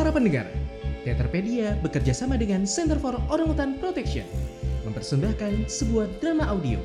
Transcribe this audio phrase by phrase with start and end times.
[0.00, 0.48] Para pendengar,
[1.04, 4.24] Teaterpedia bekerja sama dengan Center for Orangutan Protection
[4.88, 6.80] mempersembahkan sebuah drama audio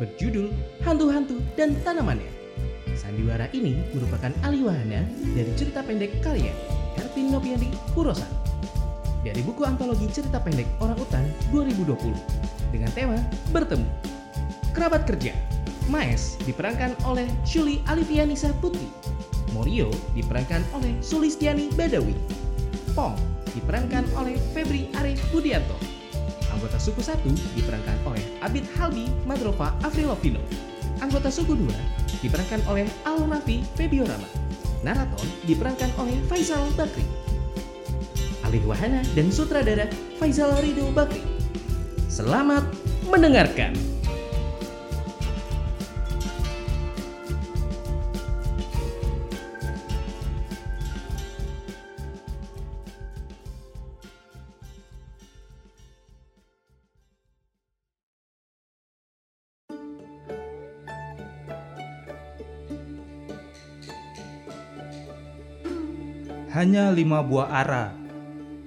[0.00, 0.48] berjudul
[0.80, 2.32] Hantu-Hantu dan Tanamannya.
[2.96, 5.04] Sandiwara ini merupakan alih wahana
[5.36, 6.56] dari cerita pendek karya
[6.96, 8.32] Hertin Nopiandi Kurosan
[9.20, 12.16] dari buku antologi cerita pendek Orang Utan 2020
[12.72, 13.20] dengan tema
[13.52, 13.84] Bertemu.
[14.72, 15.36] Kerabat Kerja
[15.92, 18.88] Maes diperankan oleh Shuli Alifianisa Putri.
[19.52, 22.43] Morio diperankan oleh Sulistiani Badawi.
[22.94, 23.18] Pong
[23.52, 25.74] diperankan oleh Febri Arif Budianto.
[26.54, 27.26] Anggota suku 1
[27.58, 30.38] diperankan oleh Abid Halbi Madrova Afrilovino.
[31.02, 34.26] Anggota suku 2 diperankan oleh Al Nafi Febiorama.
[34.86, 37.04] Narator diperankan oleh Faisal Bakri.
[38.46, 39.90] Alih wahana dan sutradara
[40.22, 41.26] Faisal Ridho Bakri.
[42.06, 42.62] Selamat
[43.10, 43.74] mendengarkan.
[66.54, 67.98] Hanya lima buah ara.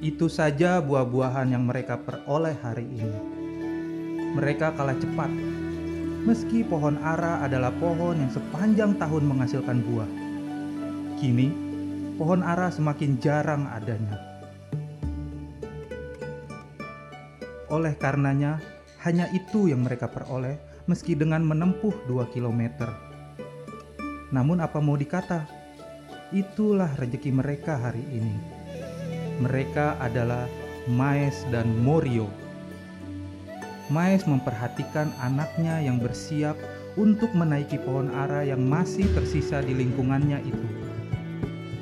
[0.03, 3.19] Itu saja buah-buahan yang mereka peroleh hari ini.
[4.35, 5.31] Mereka kalah cepat.
[6.27, 10.11] Meski pohon ara adalah pohon yang sepanjang tahun menghasilkan buah.
[11.15, 11.47] Kini,
[12.19, 14.19] pohon ara semakin jarang adanya.
[17.71, 18.59] Oleh karenanya,
[19.07, 20.59] hanya itu yang mereka peroleh
[20.91, 22.91] meski dengan menempuh 2 kilometer.
[24.35, 25.47] Namun apa mau dikata,
[26.35, 28.35] Itulah rezeki mereka hari ini.
[29.39, 30.43] Mereka adalah
[30.91, 32.27] Maes dan Morio.
[33.87, 36.59] Maes memperhatikan anaknya yang bersiap
[36.99, 40.67] untuk menaiki pohon ara yang masih tersisa di lingkungannya itu.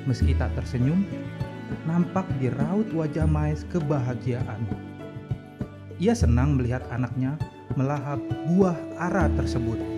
[0.06, 1.02] Meski tak tersenyum,
[1.90, 4.61] nampak di raut wajah Maes kebahagiaan.
[5.98, 7.34] Ia senang melihat anaknya
[7.73, 9.95] melahap buah ara tersebut.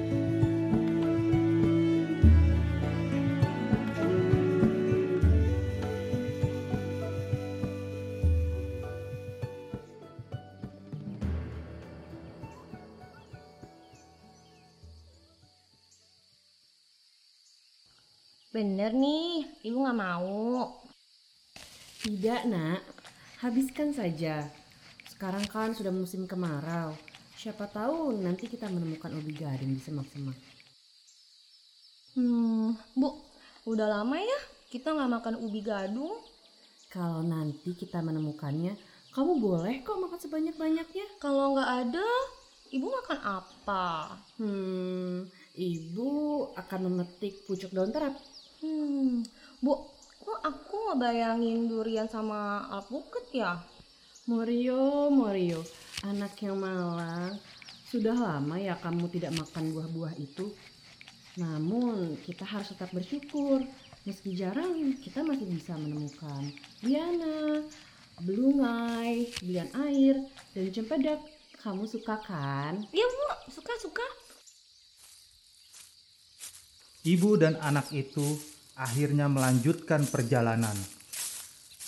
[18.57, 20.81] Bener nih, ibu nggak mau.
[22.01, 22.81] Tidak nak,
[23.45, 24.50] habiskan saja.
[25.13, 26.97] Sekarang kan sudah musim kemarau.
[27.38, 30.34] Siapa tahu nanti kita menemukan ubi garing di semak-semak.
[32.18, 33.29] Hmm, bu,
[33.69, 34.40] udah lama ya
[34.74, 36.18] kita nggak makan ubi gadung.
[36.89, 38.74] Kalau nanti kita menemukannya,
[39.13, 41.06] kamu boleh kok makan sebanyak-banyaknya.
[41.22, 42.09] Kalau nggak ada,
[42.74, 44.18] ibu makan apa?
[44.41, 46.09] Hmm, ibu
[46.57, 48.18] akan memetik pucuk daun terap.
[48.67, 49.23] Hmm,
[49.63, 49.79] Bu,
[50.19, 53.63] kok aku ngebayangin durian sama alpukat ya?
[54.28, 55.63] Morio, Morio,
[56.03, 57.39] anak yang malang.
[57.88, 60.51] Sudah lama ya kamu tidak makan buah-buah itu.
[61.39, 63.63] Namun kita harus tetap bersyukur.
[64.03, 66.51] Meski jarang, kita masih bisa menemukan
[66.83, 67.63] liana,
[68.19, 71.23] belungai, bilian air, dan cempedak.
[71.63, 72.83] Kamu suka kan?
[72.91, 74.27] Iya bu, suka-suka.
[77.07, 80.77] Ibu dan anak itu akhirnya melanjutkan perjalanan.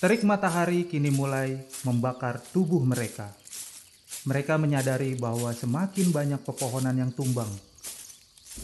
[0.01, 1.53] Terik matahari kini mulai
[1.85, 3.29] membakar tubuh mereka.
[4.25, 7.49] Mereka menyadari bahwa semakin banyak pepohonan yang tumbang.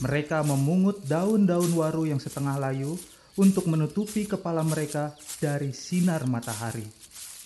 [0.03, 2.99] Mereka memungut daun-daun waru yang setengah layu
[3.39, 6.83] untuk menutupi kepala mereka dari sinar matahari.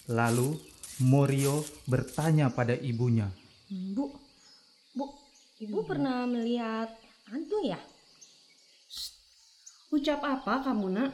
[0.09, 0.57] Lalu
[1.05, 3.29] Morio bertanya pada ibunya,
[3.69, 4.09] "Bu,
[4.93, 5.05] Bu,
[5.61, 6.89] Ibu pernah melihat
[7.29, 7.77] hantu ya?"
[9.89, 11.09] Ucap apa kamu nak?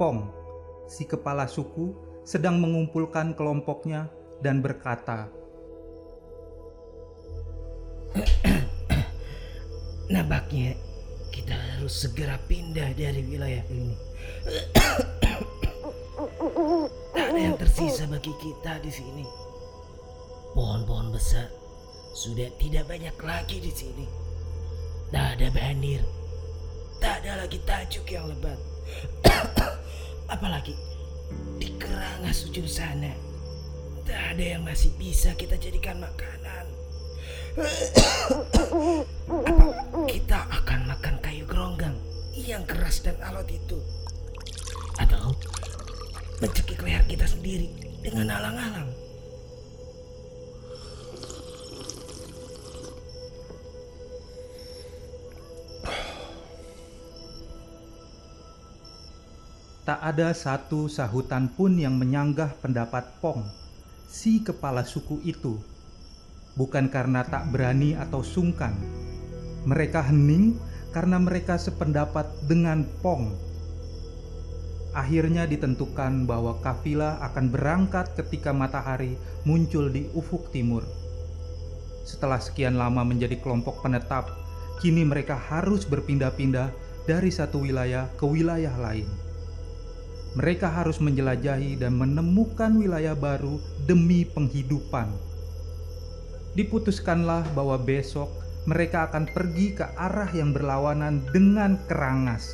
[0.00, 0.32] Pong,
[0.88, 1.92] si kepala suku,
[2.24, 4.08] sedang mengumpulkan kelompoknya
[4.40, 5.28] dan berkata,
[10.08, 10.72] Nampaknya
[11.28, 13.94] kita harus segera pindah dari wilayah ini.
[17.14, 19.22] Tak ada yang tersisa bagi kita di sini.
[20.58, 21.46] Pohon-pohon besar
[22.18, 24.10] sudah tidak banyak lagi di sini.
[25.14, 26.02] Tak ada banir.
[26.98, 28.58] Tak ada lagi tajuk yang lebat.
[30.34, 30.74] Apalagi
[31.62, 33.14] di kerangas ujung sana.
[34.02, 36.66] Tak ada yang masih bisa kita jadikan makanan.
[42.58, 43.78] yang keras dan alot itu?
[44.98, 45.30] Atau
[46.42, 47.70] mencekik leher kita sendiri
[48.02, 48.90] dengan alang-alang.
[59.86, 63.46] Tak ada satu sahutan pun yang menyanggah pendapat Pong,
[64.10, 65.62] si kepala suku itu.
[66.58, 68.74] Bukan karena tak berani atau sungkan.
[69.64, 70.58] Mereka hening
[70.94, 73.34] karena mereka sependapat dengan Pong.
[74.96, 79.14] Akhirnya ditentukan bahwa kafilah akan berangkat ketika matahari
[79.44, 80.82] muncul di ufuk timur.
[82.08, 84.32] Setelah sekian lama menjadi kelompok penetap,
[84.80, 86.72] kini mereka harus berpindah-pindah
[87.04, 89.28] dari satu wilayah ke wilayah lain
[90.36, 93.56] mereka harus menjelajahi dan menemukan wilayah baru
[93.88, 95.08] demi penghidupan.
[96.52, 98.28] Diputuskanlah bahwa besok
[98.68, 102.52] mereka akan pergi ke arah yang berlawanan dengan kerangas,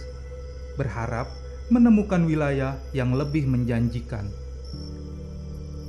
[0.78, 1.26] berharap
[1.75, 4.31] menemukan wilayah yang lebih menjanjikan.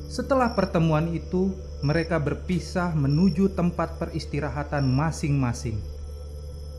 [0.09, 1.53] Setelah pertemuan itu,
[1.85, 5.77] mereka berpisah menuju tempat peristirahatan masing-masing.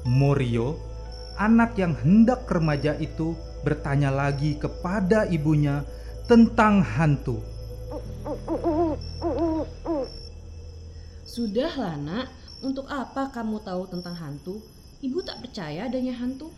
[0.02, 0.82] Morio,
[1.38, 5.86] anak yang hendak remaja itu, bertanya lagi kepada ibunya
[6.26, 7.38] tentang hantu.
[11.22, 14.62] Sudahlah nak, untuk apa kamu tahu tentang hantu?
[15.04, 16.48] Ibu tak percaya adanya hantu.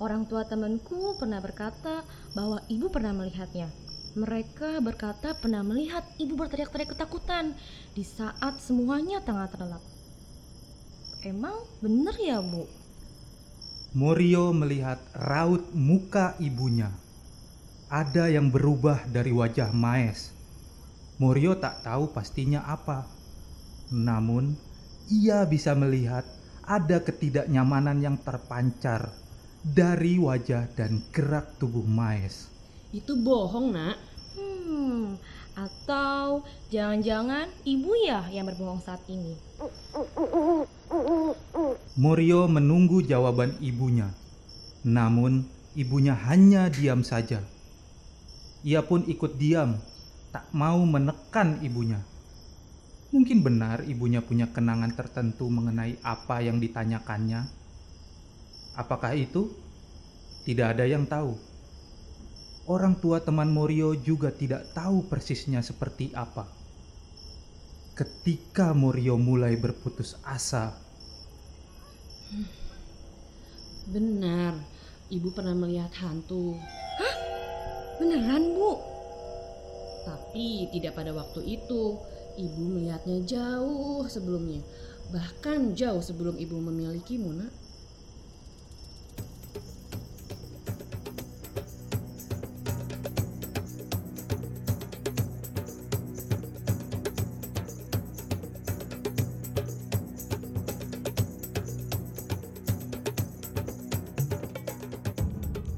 [0.00, 2.00] Orang tua temanku pernah berkata
[2.32, 3.68] bahwa ibu pernah melihatnya.
[4.16, 7.52] Mereka berkata pernah melihat ibu berteriak-teriak ketakutan
[7.92, 9.84] di saat semuanya tengah terlelap.
[11.20, 11.52] Emang
[11.84, 12.64] bener ya bu?
[13.92, 16.88] Morio melihat raut muka ibunya.
[17.92, 20.32] Ada yang berubah dari wajah Maes.
[21.20, 23.04] Morio tak tahu pastinya apa.
[23.90, 24.54] Namun,
[25.08, 26.26] ia bisa melihat
[26.66, 29.10] ada ketidaknyamanan yang terpancar
[29.64, 32.48] dari wajah dan gerak tubuh Maes.
[32.90, 33.96] Itu bohong nak.
[34.38, 35.18] Hmm,
[35.58, 39.34] atau jangan-jangan ibu ya yang berbohong saat ini?
[41.98, 44.08] Morio menunggu jawaban ibunya.
[44.86, 45.44] Namun,
[45.76, 47.44] ibunya hanya diam saja.
[48.64, 49.76] Ia pun ikut diam,
[50.32, 52.00] tak mau menekan ibunya.
[53.10, 57.42] Mungkin benar ibunya punya kenangan tertentu mengenai apa yang ditanyakannya.
[58.78, 59.50] Apakah itu?
[60.46, 61.34] Tidak ada yang tahu.
[62.70, 66.46] Orang tua teman Morio juga tidak tahu persisnya seperti apa.
[67.98, 70.70] Ketika Morio mulai berputus asa,
[73.90, 74.54] Benar,
[75.10, 76.54] ibu pernah melihat hantu.
[77.98, 78.78] Beneran bu?
[80.06, 81.98] Tapi tidak pada waktu itu.
[82.40, 84.64] Ibu melihatnya jauh sebelumnya.
[85.12, 87.52] Bahkan jauh sebelum ibu memilikimu, nak.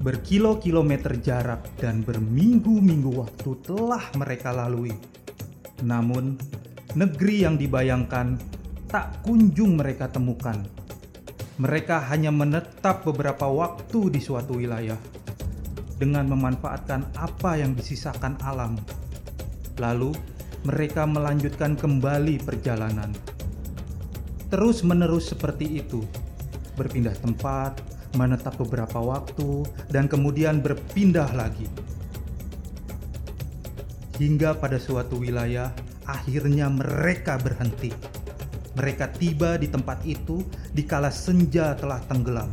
[0.03, 4.94] Berkilo-kilometer jarak dan berminggu-minggu waktu telah mereka lalui.
[5.82, 6.38] Namun,
[6.92, 8.36] negeri yang dibayangkan
[8.88, 10.60] tak kunjung mereka temukan.
[11.56, 15.00] Mereka hanya menetap beberapa waktu di suatu wilayah
[15.96, 18.76] dengan memanfaatkan apa yang disisakan alam.
[19.80, 20.12] Lalu,
[20.68, 23.14] mereka melanjutkan kembali perjalanan.
[24.52, 26.04] Terus-menerus seperti itu,
[26.76, 27.80] berpindah tempat,
[28.20, 31.64] menetap beberapa waktu, dan kemudian berpindah lagi.
[34.20, 35.72] Hingga pada suatu wilayah,
[36.06, 37.92] akhirnya mereka berhenti.
[38.73, 40.40] Mereka tiba di tempat itu
[40.73, 42.49] dikala senja telah tenggelam.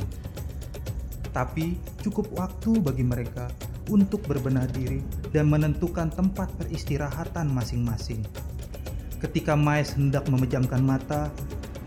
[1.32, 3.48] Tapi cukup waktu bagi mereka
[3.88, 5.00] untuk berbenah diri
[5.32, 8.22] dan menentukan tempat peristirahatan masing-masing.
[9.20, 11.28] Ketika Maes hendak memejamkan mata,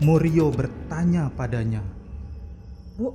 [0.01, 1.81] Morio bertanya padanya.
[2.97, 3.13] Bu,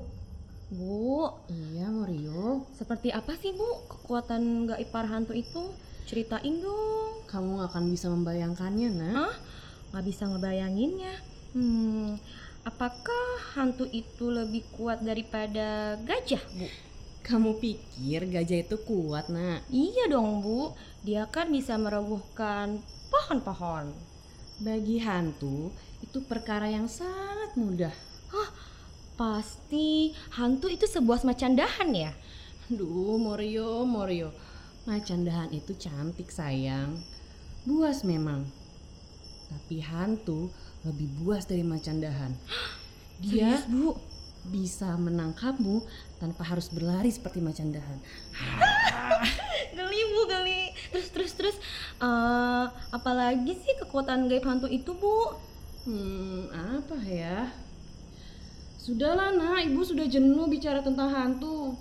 [0.71, 2.67] bu, Iya, Morio.
[2.75, 5.71] seperti apa sih bu kekuatan gaib para hantu itu?
[6.09, 7.21] Ceritain dong.
[7.29, 9.13] Kamu gak akan bisa membayangkannya, nak.
[9.13, 9.35] Hah?
[9.93, 11.21] Gak bisa ngebayanginnya.
[11.53, 12.17] Hmm,
[12.65, 16.65] apakah hantu itu lebih kuat daripada gajah, Bu?
[17.29, 19.69] Kamu pikir gajah itu kuat, nak?
[19.69, 20.73] Iya dong, Bu.
[21.05, 22.81] Dia kan bisa merobohkan
[23.13, 23.93] pohon-pohon.
[24.65, 25.69] Bagi hantu,
[26.01, 27.93] itu perkara yang sangat mudah.
[29.19, 32.13] Pasti hantu itu sebuah semacam dahan ya?
[32.73, 34.33] Duh, Morio, Morio.
[34.89, 36.97] Macan dahan itu cantik, sayang.
[37.69, 38.49] Buas memang.
[39.53, 40.49] Tapi hantu
[40.81, 42.33] lebih buas dari macan dahan.
[43.21, 44.01] Dia Serius, Bu.
[44.49, 45.85] bisa menangkapmu
[46.17, 48.01] tanpa harus berlari seperti macan dahan.
[49.77, 50.73] Geli ibu kali.
[50.89, 51.57] Terus terus terus
[52.01, 55.37] eh apalagi sih kekuatan gaib hantu itu, Bu?
[55.85, 57.53] Hmm, apa ya?
[58.81, 61.77] Sudahlah nak, ibu sudah jenuh bicara tentang hantu.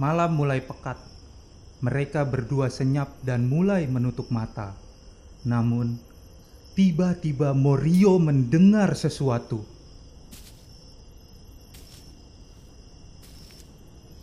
[0.00, 0.96] Malam mulai pekat.
[1.84, 4.72] Mereka berdua senyap dan mulai menutup mata.
[5.44, 6.00] Namun,
[6.72, 9.60] tiba-tiba Morio mendengar sesuatu.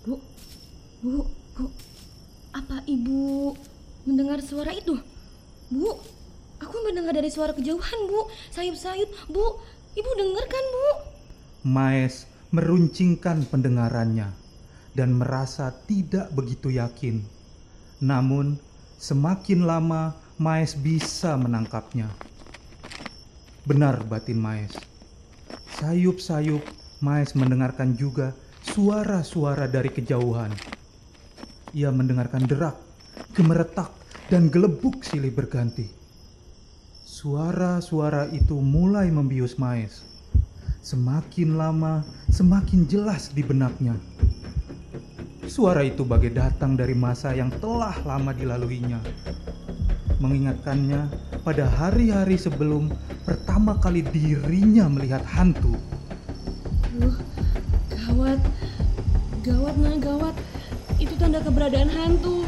[0.02, 0.18] Bu,
[1.06, 1.70] Bu, Bu,
[2.58, 3.54] apa ibu
[4.10, 4.98] mendengar suara itu?
[5.70, 5.94] Bu,
[6.58, 8.26] aku mendengar dari suara kejauhan, Bu.
[8.50, 9.62] Sayup-sayup, Bu.
[9.94, 10.88] Ibu dengar kan, Bu?
[11.70, 14.47] Maes meruncingkan pendengarannya
[14.98, 17.22] dan merasa tidak begitu yakin.
[18.02, 18.58] Namun,
[18.98, 22.10] semakin lama Maes bisa menangkapnya.
[23.70, 24.74] Benar batin Maes.
[25.78, 26.66] Sayup-sayup
[27.06, 28.34] Maes mendengarkan juga
[28.66, 30.50] suara-suara dari kejauhan.
[31.78, 32.74] Ia mendengarkan derak,
[33.38, 33.94] gemeretak,
[34.34, 35.86] dan gelebuk silih berganti.
[37.06, 40.06] Suara-suara itu mulai membius Maes.
[40.86, 43.98] Semakin lama, semakin jelas di benaknya.
[45.48, 49.00] Suara itu bagai datang dari masa yang telah lama dilaluinya.
[50.20, 51.08] Mengingatkannya
[51.48, 52.92] pada hari-hari sebelum
[53.24, 55.80] pertama kali dirinya melihat hantu.
[57.00, 57.16] Duh,
[57.96, 58.44] gawat.
[59.40, 60.36] Gawat nah, gawat.
[61.00, 62.44] Itu tanda keberadaan hantu.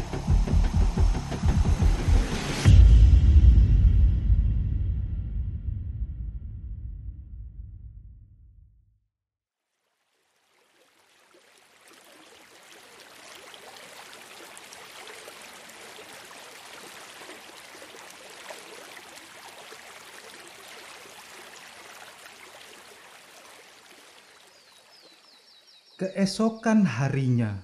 [26.00, 27.60] Keesokan harinya,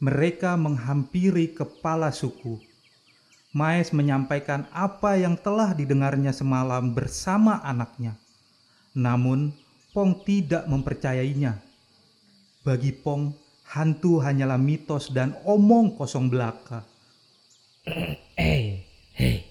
[0.00, 2.56] mereka menghampiri kepala suku.
[3.52, 8.16] Maes menyampaikan apa yang telah didengarnya semalam bersama anaknya.
[8.96, 9.52] Namun,
[9.92, 11.60] Pong tidak mempercayainya.
[12.64, 13.36] Bagi Pong,
[13.76, 16.80] hantu hanyalah mitos dan omong kosong belaka.
[18.40, 19.44] Eh, hei,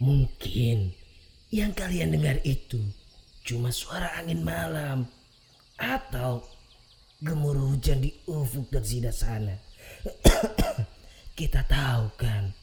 [0.00, 0.96] mungkin
[1.52, 2.80] yang kalian dengar itu
[3.44, 5.04] cuma suara angin malam
[5.76, 6.55] atau
[7.26, 9.58] gemuruh hujan di ufuk tersida sana.
[11.38, 12.54] Kita tahu kan,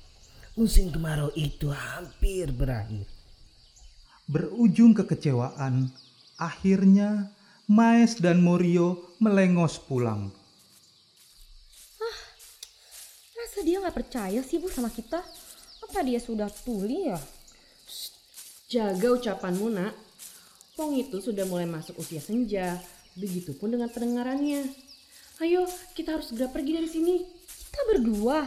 [0.56, 3.04] musim kemarau itu hampir berakhir.
[4.24, 5.92] Berujung kekecewaan,
[6.40, 7.36] akhirnya
[7.68, 10.32] Maes dan Morio melengos pulang.
[13.36, 15.20] Masa dia nggak percaya sih, Bu, sama kita?
[15.84, 17.20] Apa dia sudah tuli ya?
[18.72, 19.94] Jaga ucapanmu, nak.
[20.74, 22.82] Pong itu sudah mulai masuk usia senja.
[23.14, 24.74] Begitupun dengan pendengarannya.
[25.42, 25.66] Ayo,
[25.98, 27.16] kita harus segera pergi dari sini.
[27.46, 28.46] Kita berdua?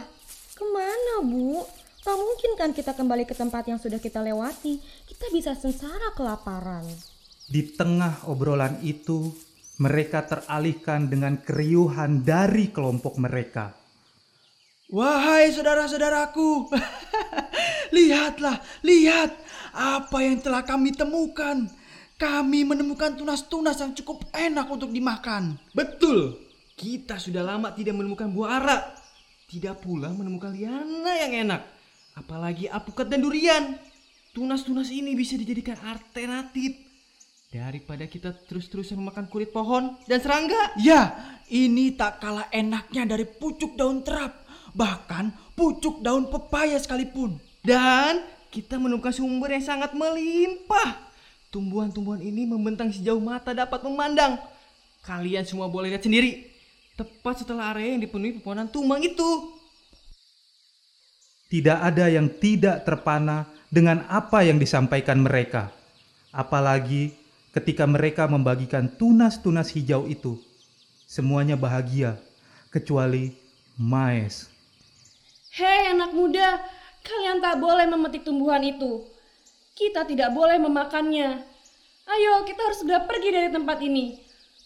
[0.55, 1.63] Ke mana, Bu?
[2.03, 4.79] Tak mungkin kan kita kembali ke tempat yang sudah kita lewati.
[5.07, 6.87] Kita bisa sengsara kelaparan.
[7.47, 9.31] Di tengah obrolan itu,
[9.79, 13.75] mereka teralihkan dengan keriuhan dari kelompok mereka.
[14.87, 16.71] Wahai saudara-saudaraku,
[17.95, 19.35] lihatlah, lihat
[19.75, 21.67] apa yang telah kami temukan.
[22.17, 25.53] Kami menemukan tunas-tunas yang cukup enak untuk dimakan.
[25.69, 26.33] Betul.
[26.73, 28.77] Kita sudah lama tidak menemukan buah ara.
[29.45, 31.61] Tidak pula menemukan liana yang enak.
[32.17, 33.77] Apalagi apukat dan durian.
[34.33, 36.73] Tunas-tunas ini bisa dijadikan alternatif.
[37.53, 40.73] Daripada kita terus-terusan memakan kulit pohon dan serangga.
[40.81, 41.13] Ya,
[41.53, 44.43] ini tak kalah enaknya dari pucuk daun terap,
[44.73, 47.37] bahkan pucuk daun pepaya sekalipun.
[47.61, 51.06] Dan kita menemukan sumber yang sangat melimpah.
[51.47, 54.35] Tumbuhan-tumbuhan ini membentang sejauh mata dapat memandang.
[55.07, 56.43] Kalian semua boleh lihat sendiri.
[56.99, 59.55] Tepat setelah area yang dipenuhi pepohonan tumbang itu.
[61.47, 65.71] Tidak ada yang tidak terpana dengan apa yang disampaikan mereka.
[66.35, 67.15] Apalagi
[67.55, 70.35] ketika mereka membagikan tunas-tunas hijau itu.
[71.07, 72.19] Semuanya bahagia,
[72.67, 73.31] kecuali
[73.79, 74.51] Maes.
[75.55, 76.59] Hei anak muda,
[77.01, 79.07] kalian tak boleh memetik tumbuhan itu.
[79.77, 81.37] Kita tidak boleh memakannya.
[82.09, 84.17] Ayo, kita harus segera pergi dari tempat ini.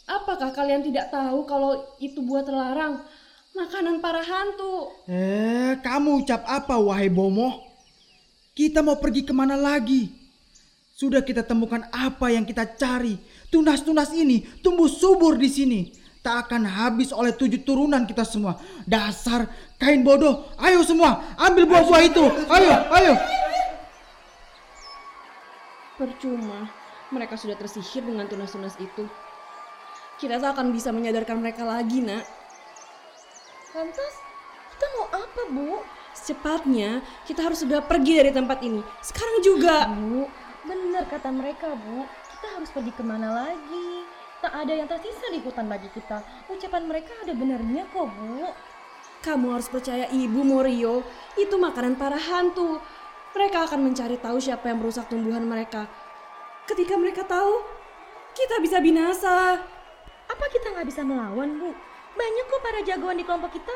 [0.07, 3.03] Apakah kalian tidak tahu kalau itu buah terlarang?
[3.51, 4.87] Makanan para hantu.
[5.11, 7.59] Eh, kamu ucap apa wahai Bomo?
[8.55, 10.07] Kita mau pergi ke mana lagi?
[10.95, 13.19] Sudah kita temukan apa yang kita cari.
[13.51, 15.81] Tunas-tunas ini tumbuh subur di sini.
[16.23, 18.55] Tak akan habis oleh tujuh turunan kita semua.
[18.87, 20.47] Dasar kain bodoh.
[20.55, 22.23] Ayo semua, ambil buah-buah itu.
[22.47, 23.13] Ayo, ayo.
[26.01, 26.65] Percuma,
[27.13, 29.05] mereka sudah tersihir dengan tunas-tunas itu.
[30.17, 32.25] Kita tak akan bisa menyadarkan mereka lagi, nak.
[33.77, 34.13] Lantas,
[34.73, 35.77] kita mau apa, Bu?
[36.17, 38.81] Secepatnya kita harus segera pergi dari tempat ini.
[39.05, 39.93] Sekarang juga.
[39.93, 40.25] Bu,
[40.65, 42.09] benar kata mereka, Bu.
[42.09, 44.01] Kita harus pergi ke mana lagi?
[44.41, 46.25] Tak ada yang tersisa di hutan bagi kita.
[46.49, 48.49] Ucapan mereka ada benarnya kok, Bu.
[49.21, 51.05] Kamu harus percaya Ibu Morio,
[51.37, 52.81] itu makanan para hantu.
[53.31, 55.87] Mereka akan mencari tahu siapa yang merusak tumbuhan mereka.
[56.67, 57.63] Ketika mereka tahu,
[58.35, 59.59] kita bisa binasa.
[60.27, 61.71] Apa kita nggak bisa melawan, Bu?
[62.11, 63.75] Banyak kok para jagoan di kelompok kita.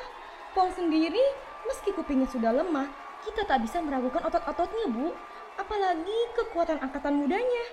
[0.51, 1.23] Pong sendiri,
[1.67, 2.87] meski kupingnya sudah lemah,
[3.27, 5.15] kita tak bisa meragukan otot-ototnya, Bu.
[5.55, 7.65] Apalagi kekuatan angkatan mudanya.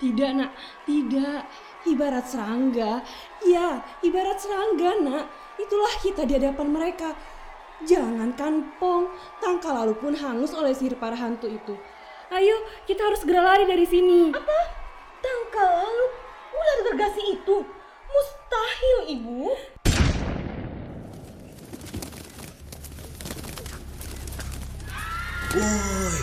[0.00, 0.52] Tidak nak,
[0.88, 1.44] tidak.
[1.84, 3.04] Ibarat serangga.
[3.44, 5.24] Ya, ibarat serangga nak.
[5.60, 7.12] Itulah kita di hadapan mereka.
[7.80, 9.08] Jangankan Pong,
[9.40, 11.72] tangka lalu pun hangus oleh sihir para hantu itu.
[12.28, 12.52] Ayo,
[12.84, 14.28] kita harus segera lari dari sini.
[14.36, 14.60] Apa?
[15.24, 16.06] Tangkal lalu
[16.52, 17.56] ular gergasi itu?
[18.04, 19.40] Mustahil, Ibu.
[25.56, 26.18] Woi,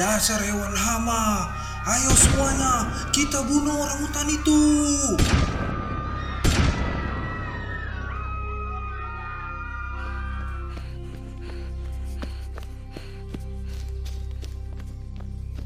[0.00, 1.52] dasar hewan hama.
[1.84, 4.60] Ayo semuanya, kita bunuh orang hutan itu.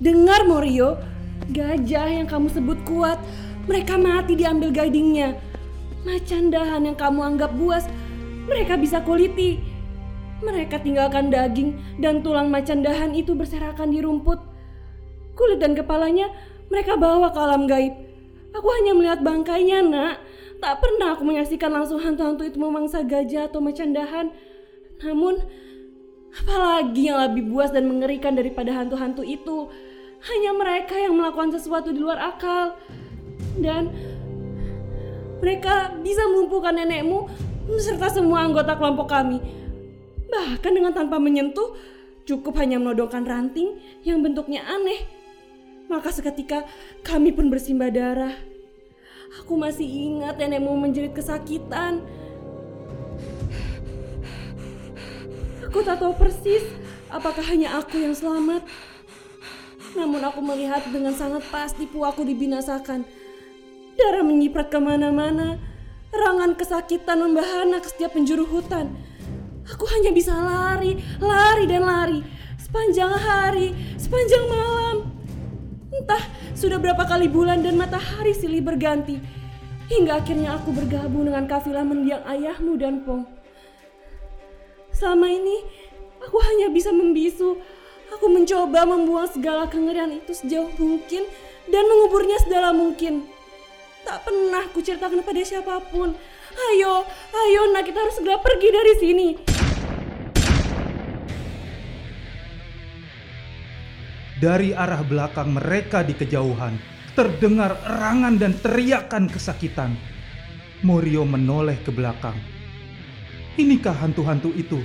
[0.02, 0.98] Dengar Morio,
[1.54, 3.22] gajah yang kamu sebut kuat,
[3.70, 5.38] mereka mati diambil gadingnya.
[6.02, 7.86] Macan dahan yang kamu anggap buas,
[8.50, 9.62] mereka bisa kuliti.
[10.42, 14.42] Mereka tinggalkan daging dan tulang macan dahan itu berserakan di rumput.
[15.38, 16.34] Kulit dan kepalanya
[16.66, 17.94] mereka bawa ke alam gaib.
[18.58, 20.18] Aku hanya melihat bangkainya, nak.
[20.58, 24.34] Tak pernah aku menyaksikan langsung hantu-hantu itu memangsa gajah atau macan dahan.
[24.98, 25.38] Namun,
[26.34, 29.70] apalagi yang lebih buas dan mengerikan daripada hantu-hantu itu?
[30.22, 32.78] Hanya mereka yang melakukan sesuatu di luar akal.
[33.58, 33.90] Dan
[35.42, 37.26] mereka bisa melumpuhkan nenekmu
[37.66, 39.42] beserta semua anggota kelompok kami.
[40.30, 41.74] Bahkan dengan tanpa menyentuh,
[42.22, 45.02] cukup hanya menodongkan ranting yang bentuknya aneh.
[45.90, 46.64] Maka seketika
[47.02, 48.32] kami pun bersimbah darah.
[49.42, 52.04] Aku masih ingat nenekmu menjerit kesakitan.
[55.66, 56.62] Aku tak tahu persis
[57.08, 58.62] apakah hanya aku yang selamat.
[59.92, 63.04] Namun aku melihat dengan sangat pasti puaku dibinasakan.
[63.96, 65.60] Darah menyiprat ke mana-mana.
[66.12, 68.92] Rangan kesakitan membahana ke setiap penjuru hutan.
[69.68, 72.20] Aku hanya bisa lari, lari dan lari.
[72.60, 74.96] Sepanjang hari, sepanjang malam.
[75.92, 76.24] Entah
[76.56, 79.20] sudah berapa kali bulan dan matahari silih berganti.
[79.92, 83.28] Hingga akhirnya aku bergabung dengan kafilah mendiang ayahmu dan Pong.
[84.92, 85.64] Selama ini,
[86.24, 87.60] aku hanya bisa membisu.
[88.42, 91.30] Mencoba membuang segala kengerian itu sejauh mungkin
[91.70, 93.30] dan menguburnya sedalam mungkin.
[94.02, 96.10] Tak pernah kuceritakan pada siapa pun.
[96.50, 99.28] Ayo, ayo nak kita harus segera pergi dari sini.
[104.42, 106.82] Dari arah belakang mereka di kejauhan,
[107.14, 109.94] terdengar erangan dan teriakan kesakitan.
[110.82, 112.34] Morio menoleh ke belakang.
[113.54, 114.82] Inikah hantu-hantu itu?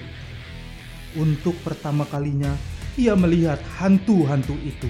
[1.17, 4.89] Untuk pertama kalinya, ia melihat hantu-hantu itu.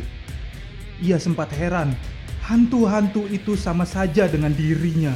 [1.03, 1.93] Ia sempat heran,
[2.41, 5.13] hantu-hantu itu sama saja dengan dirinya,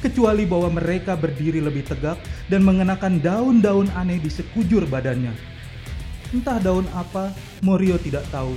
[0.00, 2.16] kecuali bahwa mereka berdiri lebih tegak
[2.48, 5.36] dan mengenakan daun-daun aneh di sekujur badannya.
[6.32, 8.56] Entah daun apa, Morio tidak tahu.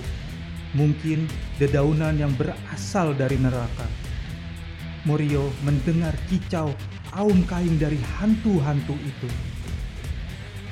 [0.73, 1.29] Mungkin
[1.61, 3.85] dedaunan yang berasal dari neraka.
[5.05, 6.71] Morio mendengar kicau
[7.13, 9.52] aum kain dari hantu-hantu itu.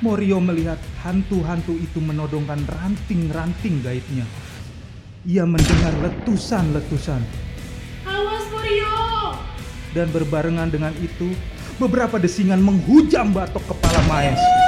[0.02, 4.26] Morio melihat hantu-hantu itu menodongkan ranting-ranting gaibnya.
[5.22, 7.22] Ia mendengar letusan-letusan.
[8.02, 8.98] Awas Morio!
[9.94, 11.30] Dan berbarengan dengan itu,
[11.78, 14.61] beberapa desingan menghujam batok kepala Maes.